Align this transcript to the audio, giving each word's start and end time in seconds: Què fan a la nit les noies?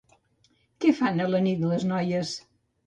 Què 0.85 0.95
fan 1.01 1.23
a 1.27 1.31
la 1.35 1.43
nit 1.51 1.63
les 1.69 1.87
noies? 1.95 2.37